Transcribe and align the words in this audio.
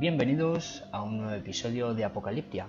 Bienvenidos 0.00 0.82
a 0.92 1.02
un 1.02 1.18
nuevo 1.18 1.34
episodio 1.34 1.92
de 1.92 2.06
Apocaliptia. 2.06 2.68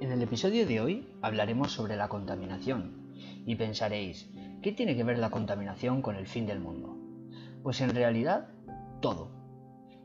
En 0.00 0.10
el 0.10 0.20
episodio 0.20 0.66
de 0.66 0.80
hoy 0.80 1.08
hablaremos 1.22 1.70
sobre 1.70 1.94
la 1.94 2.08
contaminación 2.08 3.14
y 3.46 3.54
pensaréis, 3.54 4.28
¿qué 4.60 4.72
tiene 4.72 4.96
que 4.96 5.04
ver 5.04 5.18
la 5.18 5.30
contaminación 5.30 6.02
con 6.02 6.16
el 6.16 6.26
fin 6.26 6.44
del 6.44 6.58
mundo? 6.58 6.96
Pues 7.62 7.80
en 7.82 7.94
realidad, 7.94 8.48
todo. 9.00 9.30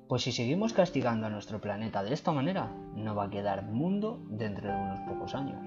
Pues 0.08 0.22
si 0.22 0.32
seguimos 0.32 0.72
castigando 0.74 1.26
a 1.26 1.32
nuestro 1.32 1.62
planeta 1.62 2.04
de 2.04 2.14
esta 2.14 2.32
manera, 2.32 2.72
no 2.96 3.16
va 3.16 3.24
a 3.24 3.30
quedar 3.32 3.64
mundo 3.64 4.22
dentro 4.30 4.70
de 4.70 4.76
unos 4.76 5.00
pocos 5.00 5.34
años. 5.34 5.66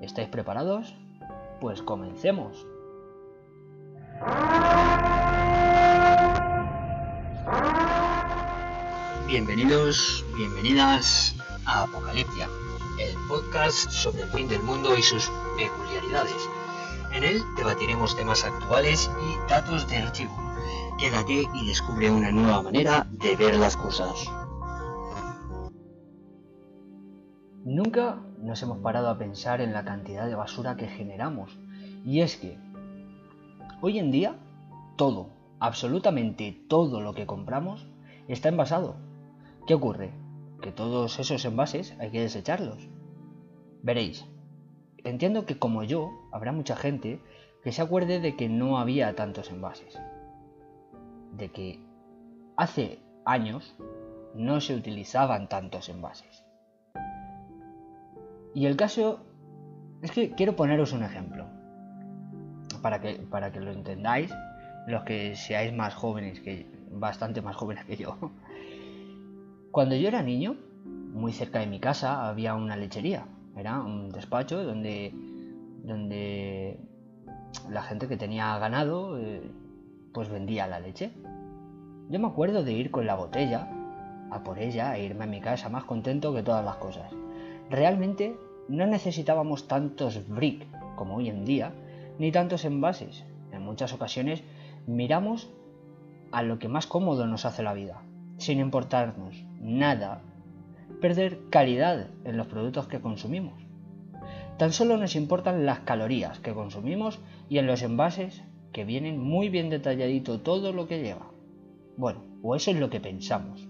¿Estáis 0.00 0.28
preparados? 0.28 0.94
Pues 1.60 1.82
comencemos. 1.82 2.64
Bienvenidos, 9.28 10.24
bienvenidas 10.34 11.36
a 11.66 11.82
Apocaliptia, 11.82 12.48
el 12.98 13.14
podcast 13.28 13.90
sobre 13.90 14.22
el 14.22 14.30
fin 14.30 14.48
del 14.48 14.62
mundo 14.62 14.96
y 14.96 15.02
sus 15.02 15.30
peculiaridades. 15.58 16.48
En 17.12 17.24
él 17.24 17.42
debatiremos 17.58 18.16
temas 18.16 18.42
actuales 18.46 19.10
y 19.20 19.50
datos 19.50 19.86
de 19.90 19.98
archivo. 19.98 20.34
Quédate 20.98 21.44
y 21.52 21.66
descubre 21.66 22.10
una 22.10 22.30
nueva 22.30 22.62
manera 22.62 23.06
de 23.10 23.36
ver 23.36 23.56
las 23.56 23.76
cosas. 23.76 24.30
Nunca 27.66 28.22
nos 28.40 28.62
hemos 28.62 28.78
parado 28.78 29.10
a 29.10 29.18
pensar 29.18 29.60
en 29.60 29.74
la 29.74 29.84
cantidad 29.84 30.26
de 30.26 30.36
basura 30.36 30.78
que 30.78 30.88
generamos. 30.88 31.58
Y 32.02 32.22
es 32.22 32.38
que, 32.38 32.58
hoy 33.82 33.98
en 33.98 34.10
día, 34.10 34.36
todo, 34.96 35.28
absolutamente 35.60 36.64
todo 36.66 37.02
lo 37.02 37.12
que 37.12 37.26
compramos, 37.26 37.86
está 38.26 38.48
envasado 38.48 39.06
¿Qué 39.68 39.74
ocurre? 39.74 40.12
Que 40.62 40.72
todos 40.72 41.18
esos 41.18 41.44
envases 41.44 41.94
hay 42.00 42.10
que 42.10 42.22
desecharlos. 42.22 42.88
Veréis, 43.82 44.24
entiendo 45.04 45.44
que 45.44 45.58
como 45.58 45.82
yo, 45.82 46.10
habrá 46.32 46.52
mucha 46.52 46.74
gente 46.74 47.20
que 47.62 47.72
se 47.72 47.82
acuerde 47.82 48.18
de 48.18 48.34
que 48.34 48.48
no 48.48 48.78
había 48.78 49.14
tantos 49.14 49.50
envases. 49.50 50.00
De 51.32 51.50
que 51.50 51.84
hace 52.56 53.00
años 53.26 53.76
no 54.34 54.62
se 54.62 54.74
utilizaban 54.74 55.50
tantos 55.50 55.90
envases. 55.90 56.46
Y 58.54 58.64
el 58.64 58.74
caso 58.74 59.20
es 60.00 60.12
que 60.12 60.30
quiero 60.30 60.56
poneros 60.56 60.94
un 60.94 61.02
ejemplo. 61.02 61.44
Para 62.80 63.02
que, 63.02 63.16
para 63.16 63.52
que 63.52 63.60
lo 63.60 63.72
entendáis, 63.72 64.32
los 64.86 65.04
que 65.04 65.36
seáis 65.36 65.74
más 65.74 65.94
jóvenes 65.94 66.40
que 66.40 66.66
bastante 66.90 67.42
más 67.42 67.54
jóvenes 67.54 67.84
que 67.84 67.98
yo. 67.98 68.16
Cuando 69.70 69.94
yo 69.96 70.08
era 70.08 70.22
niño, 70.22 70.56
muy 71.12 71.32
cerca 71.32 71.58
de 71.58 71.66
mi 71.66 71.78
casa 71.78 72.28
había 72.28 72.54
una 72.54 72.76
lechería. 72.76 73.26
Era 73.56 73.80
un 73.80 74.08
despacho 74.08 74.64
donde, 74.64 75.12
donde 75.84 76.80
la 77.68 77.82
gente 77.82 78.08
que 78.08 78.16
tenía 78.16 78.56
ganado 78.58 79.18
eh, 79.18 79.42
pues 80.14 80.30
vendía 80.30 80.66
la 80.66 80.80
leche. 80.80 81.10
Yo 82.08 82.18
me 82.18 82.28
acuerdo 82.28 82.64
de 82.64 82.72
ir 82.72 82.90
con 82.90 83.06
la 83.06 83.14
botella 83.14 83.68
a 84.30 84.42
por 84.42 84.58
ella 84.58 84.96
e 84.96 85.04
irme 85.04 85.24
a 85.24 85.28
mi 85.28 85.40
casa 85.40 85.68
más 85.68 85.84
contento 85.84 86.32
que 86.32 86.42
todas 86.42 86.64
las 86.64 86.76
cosas. 86.76 87.12
Realmente 87.68 88.36
no 88.68 88.86
necesitábamos 88.86 89.68
tantos 89.68 90.26
brick 90.28 90.66
como 90.96 91.16
hoy 91.16 91.28
en 91.28 91.44
día, 91.44 91.72
ni 92.18 92.32
tantos 92.32 92.64
envases. 92.64 93.24
En 93.52 93.62
muchas 93.62 93.92
ocasiones 93.92 94.42
miramos 94.86 95.50
a 96.32 96.42
lo 96.42 96.58
que 96.58 96.68
más 96.68 96.86
cómodo 96.86 97.26
nos 97.26 97.44
hace 97.44 97.62
la 97.62 97.74
vida, 97.74 98.02
sin 98.38 98.60
importarnos 98.60 99.47
nada 99.60 100.22
perder 101.00 101.40
calidad 101.50 102.08
en 102.24 102.36
los 102.36 102.46
productos 102.46 102.88
que 102.88 103.00
consumimos. 103.00 103.54
Tan 104.56 104.72
solo 104.72 104.96
nos 104.96 105.14
importan 105.14 105.66
las 105.66 105.80
calorías 105.80 106.40
que 106.40 106.54
consumimos 106.54 107.20
y 107.48 107.58
en 107.58 107.66
los 107.66 107.82
envases 107.82 108.42
que 108.72 108.84
vienen 108.84 109.20
muy 109.20 109.48
bien 109.48 109.70
detalladito 109.70 110.40
todo 110.40 110.72
lo 110.72 110.88
que 110.88 111.00
lleva. 111.00 111.30
Bueno, 111.96 112.24
o 112.42 112.56
eso 112.56 112.70
es 112.70 112.78
lo 112.78 112.90
que 112.90 113.00
pensamos. 113.00 113.68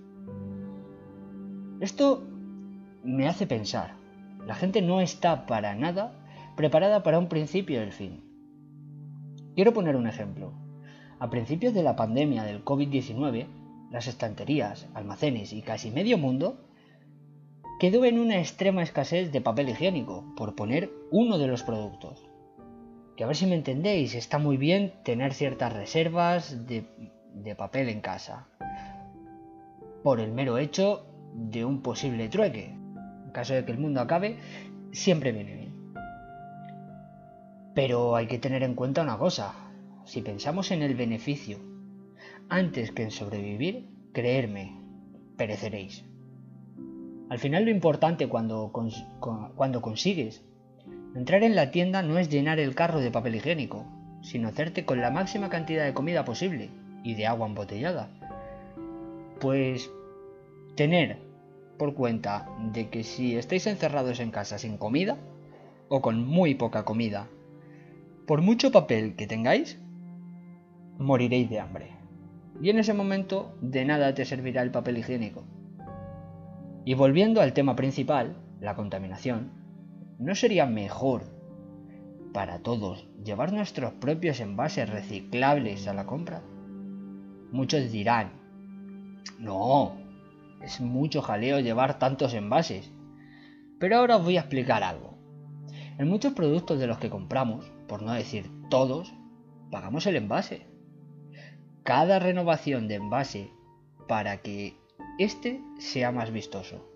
Esto 1.80 2.22
me 3.04 3.28
hace 3.28 3.46
pensar, 3.46 3.94
la 4.46 4.54
gente 4.54 4.82
no 4.82 5.00
está 5.00 5.46
para 5.46 5.74
nada 5.74 6.12
preparada 6.56 7.02
para 7.02 7.18
un 7.18 7.28
principio 7.28 7.80
del 7.80 7.92
fin. 7.92 8.24
Quiero 9.54 9.72
poner 9.72 9.94
un 9.94 10.06
ejemplo. 10.06 10.52
A 11.20 11.30
principios 11.30 11.74
de 11.74 11.82
la 11.82 11.96
pandemia 11.96 12.44
del 12.44 12.64
COVID-19, 12.64 13.46
las 13.90 14.06
estanterías, 14.06 14.86
almacenes 14.94 15.52
y 15.52 15.62
casi 15.62 15.90
medio 15.90 16.18
mundo 16.18 16.58
quedó 17.78 18.04
en 18.04 18.18
una 18.18 18.38
extrema 18.38 18.82
escasez 18.82 19.30
de 19.32 19.40
papel 19.40 19.68
higiénico, 19.68 20.24
por 20.36 20.54
poner 20.54 20.90
uno 21.10 21.38
de 21.38 21.46
los 21.46 21.62
productos. 21.62 22.26
Que 23.16 23.24
a 23.24 23.26
ver 23.26 23.36
si 23.36 23.46
me 23.46 23.54
entendéis, 23.54 24.14
está 24.14 24.38
muy 24.38 24.56
bien 24.56 24.94
tener 25.04 25.32
ciertas 25.32 25.72
reservas 25.72 26.66
de, 26.66 26.84
de 27.34 27.54
papel 27.54 27.88
en 27.88 28.00
casa, 28.00 28.48
por 30.02 30.20
el 30.20 30.32
mero 30.32 30.58
hecho 30.58 31.06
de 31.34 31.64
un 31.64 31.82
posible 31.82 32.28
trueque. 32.28 32.74
En 33.24 33.30
caso 33.32 33.54
de 33.54 33.64
que 33.64 33.72
el 33.72 33.78
mundo 33.78 34.00
acabe, 34.00 34.38
siempre 34.92 35.32
viene 35.32 35.54
bien. 35.54 35.92
Pero 37.74 38.16
hay 38.16 38.26
que 38.26 38.38
tener 38.38 38.64
en 38.64 38.74
cuenta 38.74 39.02
una 39.02 39.18
cosa, 39.18 39.54
si 40.04 40.22
pensamos 40.22 40.72
en 40.72 40.82
el 40.82 40.94
beneficio 40.94 41.58
antes 42.48 42.92
que 42.92 43.02
en 43.02 43.10
sobrevivir, 43.10 43.88
creerme, 44.12 44.80
pereceréis. 45.36 46.04
Al 47.28 47.38
final 47.38 47.64
lo 47.64 47.70
importante 47.70 48.28
cuando, 48.28 48.72
cuando 49.54 49.82
consigues 49.82 50.42
entrar 51.14 51.42
en 51.42 51.54
la 51.54 51.70
tienda 51.70 52.02
no 52.02 52.18
es 52.18 52.30
llenar 52.30 52.58
el 52.58 52.74
carro 52.74 53.00
de 53.00 53.10
papel 53.10 53.34
higiénico, 53.34 53.84
sino 54.22 54.48
hacerte 54.48 54.84
con 54.86 55.00
la 55.00 55.10
máxima 55.10 55.50
cantidad 55.50 55.84
de 55.84 55.92
comida 55.92 56.24
posible 56.24 56.70
y 57.04 57.14
de 57.14 57.26
agua 57.26 57.46
embotellada. 57.46 58.08
Pues 59.40 59.90
tener 60.74 61.18
por 61.78 61.94
cuenta 61.94 62.48
de 62.72 62.88
que 62.88 63.04
si 63.04 63.36
estáis 63.36 63.66
encerrados 63.66 64.20
en 64.20 64.30
casa 64.30 64.58
sin 64.58 64.78
comida, 64.78 65.18
o 65.88 66.00
con 66.02 66.26
muy 66.26 66.54
poca 66.54 66.84
comida, 66.84 67.28
por 68.26 68.42
mucho 68.42 68.72
papel 68.72 69.16
que 69.16 69.26
tengáis, 69.26 69.78
moriréis 70.98 71.48
de 71.48 71.60
hambre 71.60 71.97
y 72.60 72.70
en 72.70 72.78
ese 72.78 72.94
momento 72.94 73.56
de 73.60 73.84
nada 73.84 74.14
te 74.14 74.24
servirá 74.24 74.62
el 74.62 74.70
papel 74.70 74.98
higiénico. 74.98 75.44
Y 76.84 76.94
volviendo 76.94 77.40
al 77.40 77.52
tema 77.52 77.76
principal, 77.76 78.36
la 78.60 78.74
contaminación, 78.74 79.52
¿no 80.18 80.34
sería 80.34 80.66
mejor 80.66 81.22
para 82.32 82.60
todos 82.60 83.06
llevar 83.22 83.52
nuestros 83.52 83.92
propios 83.94 84.40
envases 84.40 84.88
reciclables 84.88 85.86
a 85.86 85.94
la 85.94 86.06
compra? 86.06 86.42
Muchos 87.52 87.92
dirán, 87.92 88.32
no, 89.38 89.96
es 90.62 90.80
mucho 90.80 91.22
jaleo 91.22 91.60
llevar 91.60 91.98
tantos 91.98 92.34
envases. 92.34 92.90
Pero 93.78 93.98
ahora 93.98 94.16
os 94.16 94.24
voy 94.24 94.36
a 94.36 94.40
explicar 94.40 94.82
algo. 94.82 95.16
En 95.98 96.08
muchos 96.08 96.32
productos 96.32 96.80
de 96.80 96.86
los 96.86 96.98
que 96.98 97.10
compramos, 97.10 97.70
por 97.86 98.02
no 98.02 98.12
decir 98.12 98.50
todos, 98.70 99.14
pagamos 99.70 100.06
el 100.06 100.16
envase 100.16 100.67
cada 101.88 102.18
renovación 102.18 102.86
de 102.86 102.96
envase 102.96 103.50
para 104.08 104.42
que 104.42 104.76
este 105.18 105.62
sea 105.78 106.12
más 106.12 106.30
vistoso. 106.30 106.92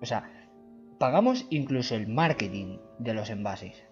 O 0.00 0.06
sea, 0.06 0.30
pagamos 1.00 1.44
incluso 1.50 1.96
el 1.96 2.06
marketing 2.06 2.78
de 3.00 3.12
los 3.12 3.30
envases. 3.30 3.82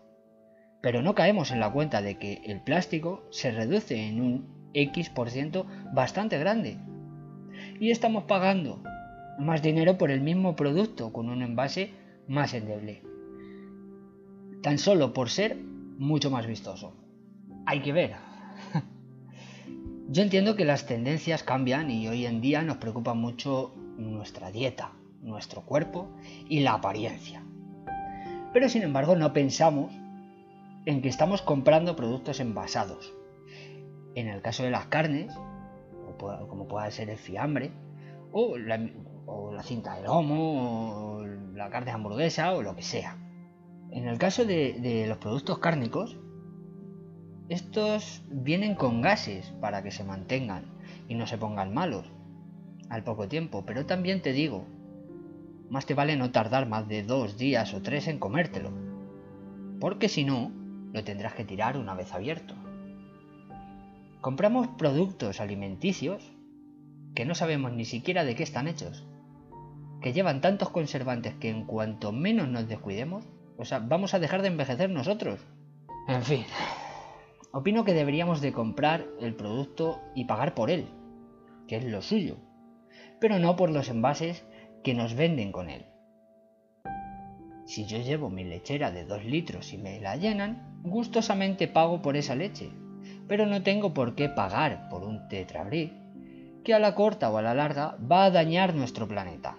Pero 0.81 1.03
no 1.03 1.17
caemos 1.17 1.51
en 1.51 1.59
la 1.59 1.73
cuenta 1.73 2.03
de 2.03 2.19
que 2.19 2.41
el 2.45 2.61
plástico 2.61 3.25
se 3.31 3.51
reduce 3.51 4.07
en 4.07 4.21
un 4.21 4.71
X% 4.75 5.67
bastante 5.93 6.39
grande. 6.39 6.79
Y 7.81 7.91
estamos 7.91 8.23
pagando 8.29 8.81
más 9.41 9.61
dinero 9.61 9.99
por 9.99 10.13
el 10.13 10.21
mismo 10.21 10.55
producto 10.55 11.13
con 11.13 11.29
un 11.29 11.43
envase 11.43 11.91
más 12.29 12.55
endeble. 12.55 13.03
Tan 14.63 14.79
solo 14.79 15.13
por 15.13 15.31
ser 15.31 15.57
mucho 15.99 16.31
más 16.31 16.47
vistoso. 16.47 16.95
Hay 17.67 17.81
que 17.83 17.93
ver. 17.93 18.32
Yo 20.13 20.23
entiendo 20.23 20.57
que 20.57 20.67
las 20.67 20.85
tendencias 20.85 21.43
cambian 21.43 21.91
y 21.91 22.07
hoy 22.07 22.27
en 22.27 22.43
día 22.43 22.61
nos 22.61 22.77
preocupa 22.77 23.15
mucho 23.15 23.73
nuestra 23.97 24.51
dieta, 24.51 24.93
nuestro 25.23 25.63
cuerpo 25.63 26.11
y 26.51 26.61
la 26.61 26.75
apariencia. 26.75 27.43
Pero 28.53 28.69
sin 28.69 28.83
embargo 28.83 29.17
no 29.17 29.33
pensamos 29.33 29.91
en 30.85 31.01
que 31.01 31.09
estamos 31.09 31.41
comprando 31.41 31.97
productos 31.97 32.41
envasados. 32.41 33.15
En 34.15 34.29
el 34.29 34.43
caso 34.43 34.65
de 34.65 34.71
las 34.71 34.85
carnes, 34.85 35.33
como 36.19 36.69
pueda 36.69 36.91
ser 36.91 37.09
el 37.09 37.17
fiambre, 37.17 37.73
o 38.33 38.59
la, 38.59 38.77
cinta 39.63 39.97
de 39.97 40.03
lomo, 40.03 41.21
o 41.21 41.25
la 41.25 41.71
carne 41.71 41.91
hamburguesa, 41.91 42.53
o 42.53 42.61
lo 42.61 42.77
que 42.77 42.83
sea. 42.83 43.17
En 43.91 44.07
el 44.07 44.19
caso 44.19 44.45
de 44.45 45.07
los 45.09 45.17
productos 45.17 45.59
cárnicos, 45.59 46.19
estos 47.53 48.23
vienen 48.31 48.75
con 48.75 49.03
gases 49.03 49.53
para 49.61 49.83
que 49.83 49.91
se 49.91 50.05
mantengan 50.05 50.65
y 51.09 51.15
no 51.15 51.27
se 51.27 51.39
pongan 51.39 51.75
malos. 51.75 52.07
al 52.89 53.05
poco 53.05 53.27
tiempo, 53.27 53.65
pero 53.65 53.87
también 53.87 54.21
te 54.21 54.33
digo, 54.33 54.67
más 55.71 55.87
te 55.87 55.95
vale 55.95 56.17
no 56.17 56.31
tardar 56.31 56.69
más 56.69 56.89
de 56.89 57.03
dos 57.03 57.39
días 57.39 57.73
o 57.73 57.81
tres 57.81 58.07
en 58.07 58.19
comértelo, 58.19 58.71
porque 59.81 60.11
si 60.11 60.25
no, 60.25 60.53
lo 60.93 61.03
tendrás 61.03 61.33
que 61.33 61.47
tirar 61.47 61.79
una 61.79 61.95
vez 61.95 62.13
abierto. 62.13 62.55
Compramos 64.21 64.69
productos 64.77 65.41
alimenticios 65.41 66.23
que 67.15 67.25
no 67.25 67.35
sabemos 67.35 67.73
ni 67.73 67.87
siquiera 67.87 68.25
de 68.25 68.35
qué 68.35 68.43
están 68.43 68.69
hechos, 68.69 69.07
que 70.03 70.13
llevan 70.13 70.43
tantos 70.43 70.69
conservantes 70.69 71.35
que 71.37 71.49
en 71.49 71.65
cuanto 71.65 72.13
menos 72.13 72.49
nos 72.49 72.69
descuidemos, 72.69 73.25
o 73.57 73.65
sea, 73.65 73.79
vamos 73.79 74.13
a 74.13 74.19
dejar 74.19 74.43
de 74.43 74.49
envejecer 74.49 74.91
nosotros. 74.91 75.41
En 76.09 76.23
fin, 76.23 76.45
opino 77.53 77.85
que 77.85 77.95
deberíamos 77.95 78.41
de 78.41 78.53
comprar 78.53 79.07
el 79.21 79.35
producto 79.35 80.01
y 80.15 80.25
pagar 80.25 80.55
por 80.55 80.71
él, 80.71 80.89
que 81.69 81.77
es 81.77 81.85
lo 81.85 82.03
suyo, 82.03 82.37
pero 83.21 83.39
no 83.39 83.57
por 83.57 83.71
los 83.71 83.89
envases 83.89 84.45
que 84.83 84.95
nos 84.95 85.15
venden 85.15 85.53
con 85.53 85.71
él. 85.71 85.87
Si 87.67 87.87
yo 87.87 87.99
llevo 87.99 88.31
mi 88.31 88.43
lechera 88.43 88.91
de 88.91 89.05
2 89.05 89.25
litros 89.25 89.73
y 89.73 89.79
me 89.79 90.01
la 90.01 90.17
llenan, 90.17 90.81
gustosamente 90.83 91.69
pago 91.69 92.03
por 92.03 92.17
esa 92.17 92.35
leche, 92.35 92.71
pero 93.29 93.47
no 93.47 93.63
tengo 93.63 93.95
por 93.95 94.15
qué 94.15 94.29
pagar 94.29 94.89
por 94.89 95.05
un 95.05 95.29
tetrabric 95.29 95.93
que 96.65 96.75
a 96.75 96.79
la 96.79 96.95
corta 96.95 97.31
o 97.31 97.39
a 97.39 97.43
la 97.43 97.55
larga 97.55 97.97
va 98.11 98.25
a 98.25 98.31
dañar 98.31 98.75
nuestro 98.75 99.07
planeta. 99.07 99.57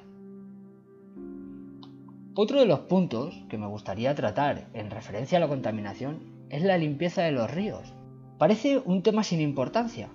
Otro 2.36 2.60
de 2.60 2.66
los 2.66 2.82
puntos 2.82 3.46
que 3.48 3.58
me 3.58 3.68
gustaría 3.68 4.16
tratar 4.16 4.68
en 4.74 4.90
referencia 4.90 5.38
a 5.38 5.42
la 5.42 5.48
contaminación 5.48 6.33
es 6.54 6.62
la 6.62 6.78
limpieza 6.78 7.24
de 7.24 7.32
los 7.32 7.50
ríos. 7.50 7.96
Parece 8.38 8.78
un 8.78 9.02
tema 9.02 9.24
sin 9.24 9.42
importancia, 9.42 10.10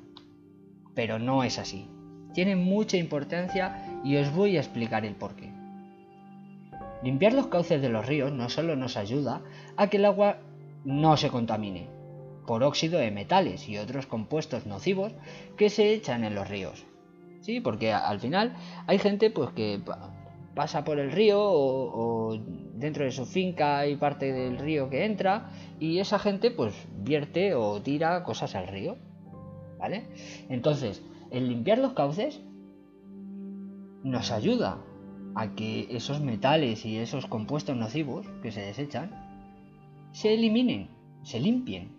pero 0.95 1.19
no 1.19 1.43
es 1.43 1.59
así. 1.59 1.89
Tiene 2.33 2.55
mucha 2.55 2.97
importancia 2.97 4.01
y 4.05 4.17
os 4.19 4.33
voy 4.33 4.57
a 4.57 4.61
explicar 4.61 5.05
el 5.05 5.17
porqué. 5.17 5.53
Limpiar 7.03 7.33
los 7.33 7.49
cauces 7.49 7.83
de 7.83 7.89
los 7.89 8.07
ríos 8.07 8.31
no 8.31 8.49
solo 8.51 8.77
nos 8.77 8.97
ayuda 8.97 9.43
a 9.77 9.89
que 9.89 9.97
el 9.97 10.05
agua 10.05 10.39
no 10.85 11.17
se 11.17 11.29
contamine 11.29 11.89
por 12.47 12.63
óxido 12.63 13.01
de 13.01 13.11
metales 13.11 13.69
y 13.69 13.77
otros 13.77 14.07
compuestos 14.07 14.65
nocivos 14.65 15.13
que 15.57 15.71
se 15.71 15.93
echan 15.93 16.23
en 16.23 16.37
los 16.37 16.49
ríos. 16.49 16.87
Sí, 17.41 17.61
porque 17.61 17.93
al 17.93 18.21
final 18.21 18.55
hay 18.87 18.99
gente 18.99 19.31
pues 19.31 19.51
que 19.51 19.81
pasa 20.55 20.85
por 20.85 21.01
el 21.01 21.11
río 21.11 21.41
o, 21.41 22.39
dentro 22.89 23.05
de 23.05 23.11
su 23.13 23.27
finca 23.27 23.81
hay 23.81 23.97
parte 23.97 24.33
del 24.33 24.57
río 24.57 24.89
que 24.89 25.05
entra 25.05 25.51
y 25.79 25.99
esa 25.99 26.19
gente 26.19 26.51
pues 26.51 26.75
vierte 27.03 27.55
o 27.55 27.83
tira 27.83 28.25
cosas 28.25 28.55
al 28.55 28.67
río. 28.67 28.97
¿Vale? 29.79 30.09
Entonces, 30.49 31.03
el 31.31 31.49
limpiar 31.49 31.79
los 31.79 31.93
cauces 31.93 32.41
nos 34.03 34.31
ayuda 34.31 34.79
a 35.35 35.55
que 35.55 35.87
esos 35.91 36.21
metales 36.23 36.87
y 36.87 36.97
esos 36.97 37.27
compuestos 37.27 37.77
nocivos 37.77 38.27
que 38.43 38.53
se 38.53 38.63
desechan 38.63 39.11
se 40.13 40.33
eliminen, 40.33 40.89
se 41.23 41.39
limpien. 41.39 41.95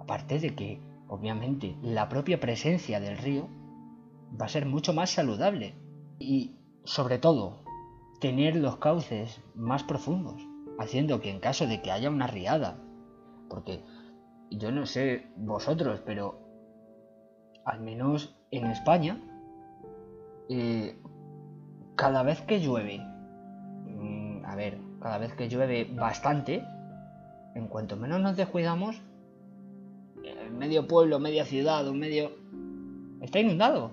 Aparte 0.00 0.38
de 0.38 0.54
que, 0.54 0.80
obviamente, 1.08 1.76
la 1.82 2.08
propia 2.08 2.40
presencia 2.40 3.00
del 3.00 3.18
río 3.18 3.48
va 4.40 4.46
a 4.46 4.48
ser 4.48 4.64
mucho 4.64 4.94
más 4.94 5.10
saludable 5.10 5.74
y 6.18 6.52
sobre 6.84 7.18
todo, 7.18 7.63
tener 8.24 8.56
los 8.56 8.78
cauces 8.78 9.42
más 9.54 9.82
profundos, 9.82 10.40
haciendo 10.78 11.20
que 11.20 11.28
en 11.28 11.40
caso 11.40 11.66
de 11.66 11.82
que 11.82 11.92
haya 11.92 12.08
una 12.08 12.26
riada, 12.26 12.78
porque 13.50 13.82
yo 14.50 14.72
no 14.72 14.86
sé 14.86 15.26
vosotros, 15.36 16.00
pero 16.06 16.40
al 17.66 17.82
menos 17.82 18.34
en 18.50 18.64
España, 18.68 19.20
eh, 20.48 20.98
cada 21.96 22.22
vez 22.22 22.40
que 22.40 22.60
llueve, 22.60 22.98
mm, 22.98 24.46
a 24.46 24.56
ver, 24.56 24.78
cada 25.02 25.18
vez 25.18 25.34
que 25.34 25.50
llueve 25.50 25.84
bastante, 25.84 26.64
en 27.54 27.68
cuanto 27.68 27.98
menos 27.98 28.22
nos 28.22 28.38
descuidamos, 28.38 29.02
medio 30.50 30.88
pueblo, 30.88 31.18
media 31.18 31.44
ciudad 31.44 31.86
o 31.86 31.92
medio... 31.92 32.30
está 33.20 33.38
inundado. 33.38 33.90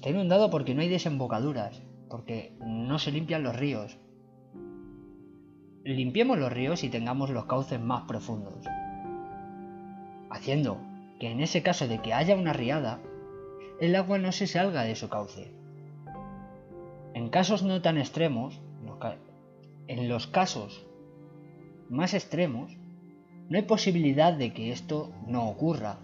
Está 0.00 0.08
inundado 0.08 0.48
porque 0.48 0.74
no 0.74 0.80
hay 0.80 0.88
desembocaduras, 0.88 1.82
porque 2.08 2.56
no 2.64 2.98
se 2.98 3.12
limpian 3.12 3.42
los 3.42 3.54
ríos. 3.54 3.98
Limpiemos 5.84 6.38
los 6.38 6.50
ríos 6.50 6.84
y 6.84 6.88
tengamos 6.88 7.28
los 7.28 7.44
cauces 7.44 7.78
más 7.78 8.04
profundos, 8.08 8.64
haciendo 10.30 10.80
que 11.18 11.30
en 11.30 11.40
ese 11.40 11.62
caso 11.62 11.86
de 11.86 12.00
que 12.00 12.14
haya 12.14 12.34
una 12.34 12.54
riada, 12.54 12.98
el 13.78 13.94
agua 13.94 14.16
no 14.16 14.32
se 14.32 14.46
salga 14.46 14.84
de 14.84 14.96
su 14.96 15.10
cauce. 15.10 15.52
En 17.12 17.28
casos 17.28 17.62
no 17.62 17.82
tan 17.82 17.98
extremos, 17.98 18.58
en 19.86 20.08
los 20.08 20.26
casos 20.26 20.86
más 21.90 22.14
extremos, 22.14 22.74
no 23.50 23.58
hay 23.58 23.64
posibilidad 23.64 24.32
de 24.32 24.54
que 24.54 24.72
esto 24.72 25.12
no 25.26 25.46
ocurra. 25.46 25.98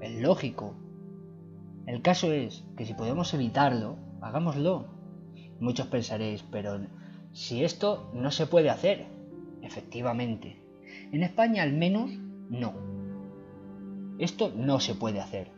Es 0.00 0.18
lógico, 0.18 0.76
el 1.86 2.00
caso 2.02 2.32
es 2.32 2.64
que 2.76 2.86
si 2.86 2.94
podemos 2.94 3.32
evitarlo, 3.34 3.96
hagámoslo. 4.20 4.86
Muchos 5.60 5.86
pensaréis, 5.86 6.42
pero 6.50 6.80
si 7.32 7.62
esto 7.62 8.10
no 8.14 8.30
se 8.30 8.46
puede 8.46 8.70
hacer, 8.70 9.06
efectivamente. 9.62 10.62
En 11.12 11.22
España 11.22 11.62
al 11.62 11.72
menos 11.72 12.10
no. 12.48 12.74
Esto 14.18 14.52
no 14.56 14.80
se 14.80 14.94
puede 14.94 15.20
hacer. 15.20 15.50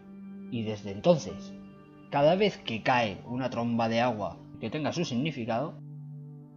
Y 0.51 0.63
desde 0.63 0.93
entonces, 0.93 1.53
cada 2.11 2.35
vez 2.35 2.57
que 2.59 2.83
cae 2.83 3.23
una 3.27 3.51
tromba 3.51 3.89
de 3.89 4.01
agua 4.01 4.39
que 4.61 4.71
tenga 4.71 4.93
su 4.93 5.05
significado, 5.05 5.75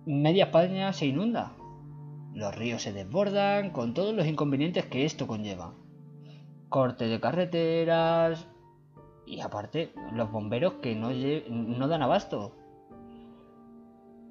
media 0.06 0.45
España 0.45 0.94
se 0.94 1.07
inunda. 1.07 1.54
Los 2.33 2.56
ríos 2.56 2.83
se 2.83 2.94
desbordan 2.94 3.71
con 3.71 3.94
todos 3.94 4.16
los 4.16 4.25
inconvenientes 4.25 4.86
que 4.86 5.06
esto 5.06 5.27
conlleva. 5.27 5.74
Corte 6.69 7.06
de 7.06 7.19
carreteras, 7.19 8.48
y 9.30 9.42
aparte, 9.42 9.94
los 10.12 10.31
bomberos 10.31 10.74
que 10.81 10.96
no, 10.96 11.12
no 11.12 11.88
dan 11.88 12.02
abasto. 12.02 12.56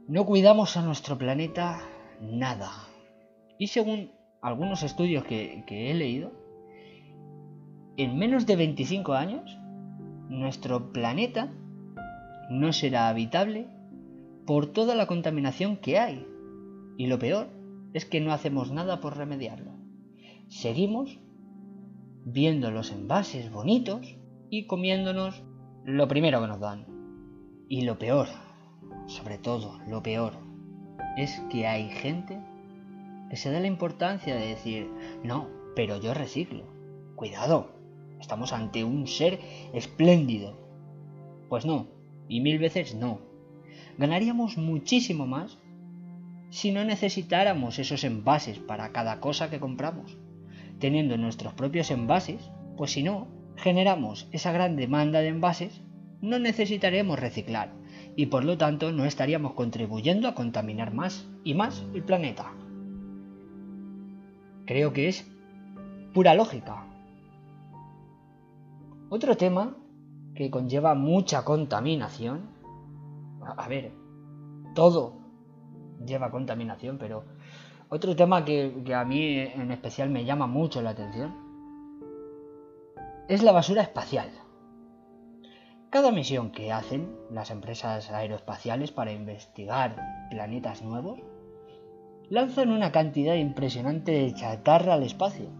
No 0.08 0.26
cuidamos 0.26 0.76
a 0.76 0.82
nuestro 0.82 1.16
planeta 1.16 1.80
nada. 2.20 2.70
Y 3.58 3.68
según 3.68 4.10
algunos 4.42 4.82
estudios 4.82 5.24
que, 5.24 5.62
que 5.68 5.90
he 5.90 5.94
leído, 5.94 6.32
en 7.96 8.18
menos 8.18 8.44
de 8.46 8.56
25 8.56 9.12
años, 9.12 9.56
nuestro 10.28 10.92
planeta 10.92 11.48
no 12.50 12.72
será 12.72 13.08
habitable 13.08 13.68
por 14.46 14.66
toda 14.66 14.96
la 14.96 15.06
contaminación 15.06 15.76
que 15.76 15.98
hay. 16.00 16.26
Y 16.96 17.06
lo 17.06 17.20
peor 17.20 17.48
es 17.92 18.04
que 18.04 18.20
no 18.20 18.32
hacemos 18.32 18.72
nada 18.72 19.00
por 19.00 19.16
remediarlo. 19.16 19.70
Seguimos 20.48 21.20
viendo 22.24 22.72
los 22.72 22.90
envases 22.90 23.52
bonitos 23.52 24.17
y 24.50 24.66
comiéndonos 24.66 25.42
lo 25.84 26.08
primero 26.08 26.40
que 26.40 26.46
nos 26.46 26.60
dan. 26.60 26.86
Y 27.68 27.82
lo 27.82 27.98
peor, 27.98 28.28
sobre 29.06 29.38
todo 29.38 29.78
lo 29.86 30.02
peor, 30.02 30.34
es 31.16 31.40
que 31.50 31.66
hay 31.66 31.90
gente 31.90 32.40
que 33.30 33.36
se 33.36 33.50
da 33.50 33.60
la 33.60 33.66
importancia 33.66 34.34
de 34.34 34.46
decir, 34.46 34.90
no, 35.22 35.48
pero 35.74 36.00
yo 36.00 36.14
reciclo. 36.14 36.64
Cuidado, 37.14 37.72
estamos 38.20 38.52
ante 38.52 38.84
un 38.84 39.06
ser 39.06 39.40
espléndido. 39.74 40.56
Pues 41.48 41.66
no, 41.66 41.88
y 42.28 42.40
mil 42.40 42.58
veces 42.58 42.94
no. 42.94 43.20
Ganaríamos 43.98 44.56
muchísimo 44.56 45.26
más 45.26 45.58
si 46.50 46.72
no 46.72 46.84
necesitáramos 46.84 47.78
esos 47.78 48.04
envases 48.04 48.58
para 48.58 48.92
cada 48.92 49.20
cosa 49.20 49.50
que 49.50 49.60
compramos. 49.60 50.16
Teniendo 50.78 51.16
nuestros 51.16 51.52
propios 51.54 51.90
envases, 51.90 52.50
pues 52.76 52.92
si 52.92 53.02
no, 53.02 53.26
generamos 53.58 54.28
esa 54.32 54.52
gran 54.52 54.76
demanda 54.76 55.20
de 55.20 55.28
envases, 55.28 55.82
no 56.20 56.38
necesitaremos 56.38 57.18
reciclar 57.18 57.72
y 58.16 58.26
por 58.26 58.44
lo 58.44 58.56
tanto 58.56 58.92
no 58.92 59.04
estaríamos 59.04 59.52
contribuyendo 59.52 60.28
a 60.28 60.34
contaminar 60.34 60.94
más 60.94 61.28
y 61.44 61.54
más 61.54 61.84
el 61.94 62.02
planeta. 62.02 62.52
Creo 64.64 64.92
que 64.92 65.08
es 65.08 65.30
pura 66.14 66.34
lógica. 66.34 66.86
Otro 69.08 69.36
tema 69.36 69.76
que 70.34 70.50
conlleva 70.50 70.94
mucha 70.94 71.44
contaminación, 71.44 72.50
a 73.40 73.68
ver, 73.68 73.92
todo 74.74 75.14
lleva 76.04 76.30
contaminación, 76.30 76.98
pero 76.98 77.24
otro 77.88 78.14
tema 78.14 78.44
que, 78.44 78.84
a 78.94 79.04
mí 79.04 79.38
en 79.38 79.70
especial 79.72 80.10
me 80.10 80.24
llama 80.24 80.46
mucho 80.46 80.82
la 80.82 80.90
atención 80.90 81.47
es 83.28 83.42
la 83.42 83.52
basura 83.52 83.82
espacial. 83.82 84.30
Cada 85.90 86.10
misión 86.12 86.50
que 86.50 86.72
hacen 86.72 87.14
las 87.30 87.50
empresas 87.50 88.10
aeroespaciales 88.10 88.90
para 88.90 89.12
investigar 89.12 89.96
planetas 90.30 90.82
nuevos 90.82 91.20
lanzan 92.30 92.70
una 92.70 92.90
cantidad 92.90 93.34
impresionante 93.34 94.12
de 94.12 94.34
chatarra 94.34 94.94
al 94.94 95.02
espacio. 95.02 95.50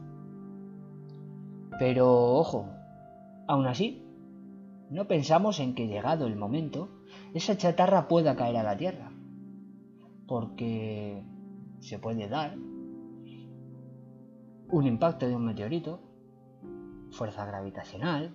Pero 1.79 2.35
ojo, 2.35 2.71
aún 3.47 3.67
así, 3.67 4.03
no 4.91 5.07
pensamos 5.07 5.61
en 5.61 5.75
que 5.75 5.89
llegado 5.89 6.27
el 6.27 6.37
momento, 6.37 6.89
esa 7.35 7.57
chatarra 7.57 8.09
pueda 8.09 8.35
caer 8.35 8.57
a 8.57 8.63
la 8.63 8.77
Tierra. 8.77 9.13
Porque 10.27 11.23
se 11.81 11.99
puede 11.99 12.29
dar 12.29 12.57
un 14.71 14.87
impacto 14.87 15.29
de 15.29 15.37
un 15.37 15.45
meteorito, 15.45 16.08
fuerza 17.11 17.45
gravitacional, 17.45 18.35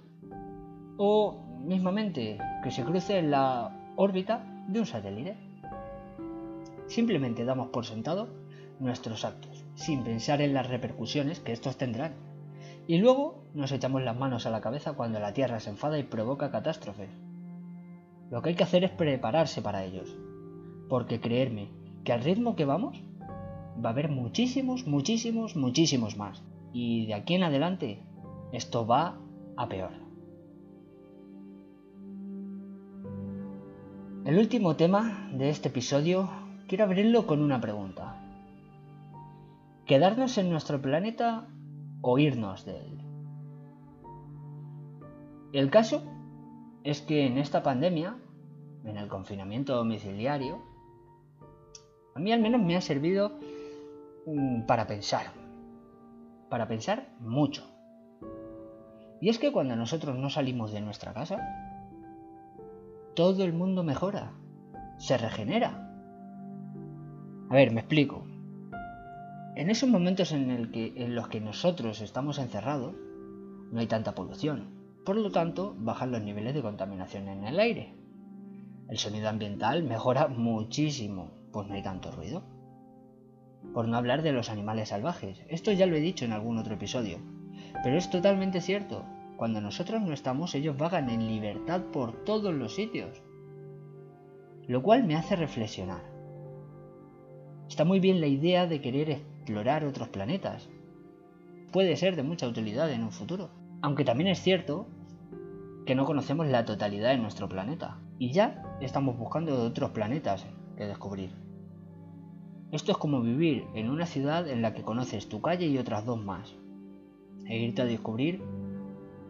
o 0.98 1.44
mismamente 1.60 2.38
que 2.64 2.72
se 2.72 2.84
cruce 2.84 3.18
en 3.20 3.32
la 3.32 3.94
órbita 3.96 4.44
de 4.68 4.80
un 4.80 4.86
satélite. 4.86 5.38
Simplemente 6.88 7.46
damos 7.46 7.70
por 7.70 7.86
sentado 7.86 8.28
nuestros 8.80 9.26
actos, 9.26 9.66
sin 9.76 10.04
pensar 10.04 10.42
en 10.42 10.54
las 10.54 10.68
repercusiones 10.68 11.40
que 11.40 11.54
estos 11.54 11.78
tendrán. 11.78 12.14
Y 12.88 12.98
luego 12.98 13.46
nos 13.54 13.72
echamos 13.72 14.04
las 14.04 14.18
manos 14.18 14.46
a 14.46 14.50
la 14.50 14.62
cabeza 14.62 14.94
cuando 14.94 15.20
la 15.20 15.34
Tierra 15.34 15.60
se 15.60 15.70
enfada 15.70 15.98
y 15.98 16.04
provoca 16.04 16.52
catástrofes. 16.52 17.10
Lo 18.30 18.42
que 18.42 18.50
hay 18.50 18.56
que 18.56 18.64
hacer 18.64 18.84
es 18.84 18.92
prepararse 18.92 19.62
para 19.62 19.86
ellos. 19.86 20.18
Porque 20.90 21.22
creerme 21.22 21.70
que 22.04 22.12
al 22.12 22.24
ritmo 22.24 22.56
que 22.56 22.66
vamos, 22.66 23.02
va 23.84 23.90
a 23.90 23.94
haber 23.94 24.10
muchísimos, 24.10 24.86
muchísimos, 24.86 25.56
muchísimos 25.56 26.18
más. 26.18 26.44
Y 26.74 27.06
de 27.06 27.14
aquí 27.14 27.36
en 27.36 27.44
adelante, 27.44 28.02
esto 28.54 28.86
va 28.86 29.18
a 29.58 29.68
peor. 29.68 29.92
El 34.26 34.38
último 34.38 34.76
tema 34.76 35.28
de 35.34 35.50
este 35.50 35.70
episodio 35.70 36.30
quiero 36.68 36.86
abrirlo 36.86 37.26
con 37.26 37.42
una 37.42 37.60
pregunta. 37.60 38.22
¿Quedarnos 39.86 40.38
en 40.38 40.52
nuestro 40.52 40.82
planeta 40.82 41.48
o 42.02 42.20
irnos 42.20 42.64
de 42.64 42.78
él? 42.78 43.02
El 45.52 45.70
caso 45.72 46.04
es 46.84 47.02
que 47.02 47.26
en 47.26 47.40
esta 47.40 47.64
pandemia, 47.64 48.16
en 48.86 48.98
el 48.98 49.08
confinamiento 49.08 49.76
domiciliario, 49.76 50.62
a 52.16 52.20
mí 52.20 52.32
al 52.32 52.40
menos 52.40 52.62
me 52.62 52.76
ha 52.76 52.82
servido 52.82 53.32
mm, 54.28 54.68
para 54.68 54.86
pensar. 54.86 55.34
Para 56.50 56.68
pensar 56.68 57.10
mucho. 57.20 57.73
Y 59.24 59.30
es 59.30 59.40
que 59.40 59.54
cuando 59.54 59.78
nosotros 59.78 60.18
no 60.18 60.30
salimos 60.30 60.74
de 60.74 60.82
nuestra 60.82 61.14
casa, 61.14 61.40
todo 63.16 63.46
el 63.46 63.54
mundo 63.54 63.82
mejora, 63.82 64.34
se 64.98 65.18
regenera. 65.18 65.90
A 67.50 67.56
ver, 67.56 67.72
me 67.72 67.80
explico. 67.80 68.28
En 69.56 69.70
esos 69.70 69.88
momentos 69.88 70.34
en, 70.34 70.70
que, 70.74 70.92
en 70.98 71.16
los 71.16 71.30
que 71.30 71.40
nosotros 71.40 72.02
estamos 72.02 72.38
encerrados, 72.38 72.96
no 73.72 73.80
hay 73.80 73.88
tanta 73.88 74.14
polución. 74.14 74.66
Por 75.06 75.16
lo 75.16 75.32
tanto, 75.32 75.74
bajan 75.80 76.12
los 76.12 76.22
niveles 76.22 76.54
de 76.54 76.62
contaminación 76.62 77.30
en 77.30 77.46
el 77.46 77.62
aire. 77.62 77.94
El 78.90 78.98
sonido 78.98 79.30
ambiental 79.30 79.84
mejora 79.84 80.28
muchísimo, 80.28 81.32
pues 81.54 81.70
no 81.70 81.76
hay 81.76 81.82
tanto 81.82 82.12
ruido. 82.12 82.44
Por 83.74 83.88
no 83.88 83.96
hablar 83.96 84.22
de 84.22 84.34
los 84.34 84.50
animales 84.50 84.90
salvajes. 84.90 85.46
Esto 85.48 85.72
ya 85.72 85.86
lo 85.86 85.96
he 85.96 86.02
dicho 86.02 86.26
en 86.26 86.34
algún 86.34 86.58
otro 86.58 86.74
episodio. 86.74 87.20
Pero 87.82 87.98
es 87.98 88.10
totalmente 88.10 88.62
cierto. 88.62 89.06
Cuando 89.38 89.62
nosotros 89.62 90.02
no 90.02 90.14
estamos, 90.14 90.54
ellos 90.56 90.78
vagan 90.78 91.10
en 91.10 91.28
libertad 91.28 91.82
por 91.92 92.24
todos 92.24 92.54
los 92.54 92.76
sitios. 92.76 93.22
Lo 94.68 94.84
cual 94.84 95.04
me 95.04 95.16
hace 95.16 95.36
reflexionar. 95.36 96.02
Está 97.68 97.86
muy 97.86 98.00
bien 98.00 98.22
la 98.22 98.28
idea 98.28 98.68
de 98.68 98.82
querer 98.82 99.10
explorar 99.10 99.84
otros 99.86 100.10
planetas. 100.10 100.70
Puede 101.72 101.96
ser 101.96 102.16
de 102.16 102.24
mucha 102.24 102.48
utilidad 102.48 102.92
en 102.92 103.04
un 103.04 103.12
futuro. 103.12 103.50
Aunque 103.82 104.06
también 104.06 104.30
es 104.30 104.40
cierto 104.40 104.88
que 105.86 105.96
no 105.96 106.06
conocemos 106.06 106.48
la 106.48 106.66
totalidad 106.66 107.10
de 107.10 107.18
nuestro 107.18 107.50
planeta. 107.50 107.98
Y 108.20 108.32
ya 108.32 108.78
estamos 108.80 109.18
buscando 109.18 109.64
otros 109.64 109.90
planetas 109.90 110.46
que 110.78 110.86
descubrir. 110.86 111.32
Esto 112.72 112.92
es 112.92 112.98
como 112.98 113.22
vivir 113.22 113.66
en 113.76 113.90
una 113.90 114.06
ciudad 114.06 114.48
en 114.48 114.62
la 114.62 114.74
que 114.74 114.84
conoces 114.84 115.30
tu 115.30 115.42
calle 115.42 115.68
y 115.68 115.78
otras 115.78 116.06
dos 116.06 116.24
más. 116.24 116.56
E 117.46 117.58
irte 117.58 117.82
a 117.82 117.86
descubrir 117.86 118.42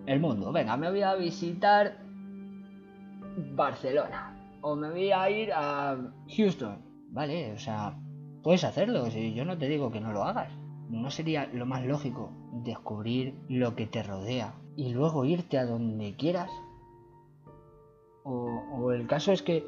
el 0.06 0.20
mundo. 0.20 0.52
Venga, 0.52 0.78
me 0.78 0.90
voy 0.90 1.02
a 1.02 1.16
visitar 1.16 1.98
Barcelona. 3.56 4.36
O 4.62 4.76
me 4.76 4.90
voy 4.90 5.12
a 5.12 5.30
ir 5.30 5.52
a 5.54 5.98
Houston. 6.36 6.78
Vale, 7.10 7.54
o 7.54 7.58
sea, 7.58 7.98
puedes 8.44 8.64
hacerlo. 8.64 9.10
Si 9.10 9.34
yo 9.34 9.46
no 9.46 9.58
te 9.58 9.68
digo 9.68 9.92
que 9.92 10.00
no 10.00 10.12
lo 10.12 10.24
hagas. 10.24 10.52
¿No 10.90 11.10
sería 11.10 11.48
lo 11.48 11.66
más 11.66 11.86
lógico 11.86 12.30
descubrir 12.64 13.36
lo 13.50 13.76
que 13.76 13.88
te 13.88 14.04
rodea 14.04 14.54
y 14.76 14.94
luego 14.94 15.26
irte 15.26 15.58
a 15.58 15.66
donde 15.66 16.16
quieras? 16.16 16.52
O, 18.24 18.62
o 18.74 18.92
el 18.92 19.08
caso 19.08 19.32
es 19.32 19.42
que 19.42 19.66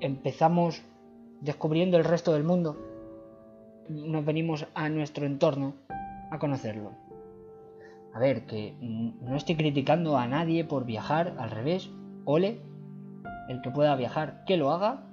empezamos 0.00 0.82
descubriendo 1.40 1.96
el 1.96 2.04
resto 2.04 2.32
del 2.32 2.44
mundo, 2.44 2.76
nos 3.88 4.24
venimos 4.24 4.66
a 4.74 4.88
nuestro 4.88 5.26
entorno 5.26 5.74
a 6.30 6.38
conocerlo. 6.38 6.92
A 8.12 8.18
ver, 8.18 8.46
que 8.46 8.74
no 8.80 9.36
estoy 9.36 9.56
criticando 9.56 10.16
a 10.16 10.26
nadie 10.26 10.64
por 10.64 10.84
viajar, 10.84 11.36
al 11.38 11.50
revés, 11.50 11.90
ole, 12.24 12.60
el 13.48 13.60
que 13.62 13.70
pueda 13.70 13.94
viajar, 13.96 14.44
que 14.46 14.56
lo 14.56 14.72
haga, 14.72 15.06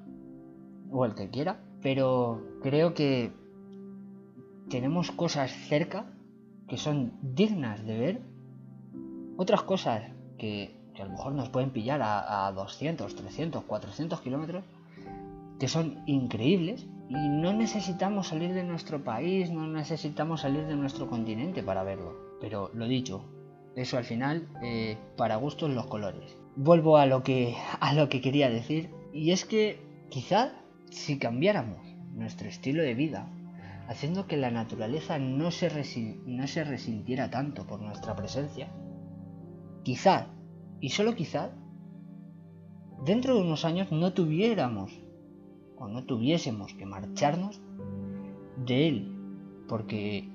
o 0.92 1.06
el 1.06 1.16
que 1.16 1.30
quiera, 1.30 1.60
pero 1.82 2.42
creo 2.62 2.94
que 2.94 3.32
tenemos 4.70 5.12
cosas 5.12 5.52
cerca 5.52 6.06
que 6.68 6.78
son 6.78 7.14
dignas 7.22 7.86
de 7.86 7.98
ver, 7.98 8.22
otras 9.38 9.64
cosas 9.64 10.04
que, 10.38 10.76
a 11.00 11.04
lo 11.04 11.12
mejor 11.12 11.34
nos 11.34 11.50
pueden 11.50 11.70
pillar 11.70 12.02
a, 12.02 12.48
a 12.48 12.52
200, 12.52 13.16
300, 13.16 13.64
400 13.64 14.22
kilómetros, 14.22 14.64
que 15.60 15.68
son 15.68 16.02
increíbles 16.08 16.88
y 17.10 17.30
no 17.30 17.54
necesitamos 17.54 18.28
salir 18.28 18.54
de 18.54 18.64
nuestro 18.64 19.04
país, 19.04 19.50
no 19.50 19.68
necesitamos 19.68 20.42
salir 20.42 20.66
de 20.66 20.76
nuestro 20.76 21.08
continente 21.08 21.64
para 21.64 21.84
verlo. 21.84 22.16
Pero 22.42 22.70
lo 22.74 22.88
dicho, 22.88 23.24
eso 23.76 23.98
al 23.98 24.04
final, 24.04 24.48
eh, 24.62 24.98
para 25.16 25.38
gustos 25.38 25.70
los 25.70 25.88
colores. 25.88 26.38
Vuelvo 26.56 26.98
a 26.98 27.06
lo, 27.06 27.24
que, 27.24 27.56
a 27.80 27.94
lo 27.94 28.10
que 28.10 28.22
quería 28.22 28.50
decir, 28.50 28.90
y 29.14 29.32
es 29.32 29.46
que 29.46 29.80
quizá 30.10 30.54
si 30.90 31.18
cambiáramos 31.18 31.80
nuestro 32.14 32.48
estilo 32.50 32.84
de 32.84 32.96
vida, 32.96 33.30
haciendo 33.88 34.28
que 34.28 34.36
la 34.36 34.52
naturaleza 34.52 35.18
no 35.18 35.52
se, 35.52 35.70
no 36.26 36.48
se 36.48 36.64
resintiera 36.64 37.30
tanto 37.30 37.66
por 37.66 37.80
nuestra 37.80 38.16
presencia, 38.16 38.70
quizá, 39.84 40.28
y 40.82 40.90
solo 40.90 41.16
quizá, 41.16 41.52
dentro 43.06 43.36
de 43.36 43.42
unos 43.42 43.64
años 43.64 43.92
no 43.92 44.12
tuviéramos 44.12 45.07
o 45.80 45.88
no 45.88 46.06
tuviésemos 46.06 46.74
que 46.74 46.86
marcharnos 46.86 47.62
de 48.66 48.88
él 48.88 49.66
porque 49.68 50.30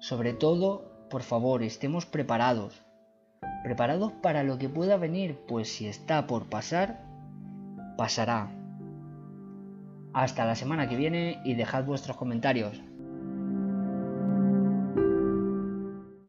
Sobre 0.00 0.32
todo, 0.32 1.06
por 1.08 1.22
favor, 1.22 1.62
estemos 1.62 2.06
preparados. 2.06 2.82
Preparados 3.62 4.12
para 4.12 4.42
lo 4.42 4.58
que 4.58 4.68
pueda 4.68 4.96
venir, 4.96 5.38
pues 5.46 5.72
si 5.72 5.86
está 5.86 6.26
por 6.26 6.46
pasar, 6.46 7.04
pasará. 7.96 8.50
Hasta 10.12 10.44
la 10.44 10.56
semana 10.56 10.88
que 10.88 10.96
viene 10.96 11.40
y 11.44 11.54
dejad 11.54 11.84
vuestros 11.84 12.16
comentarios. 12.16 12.82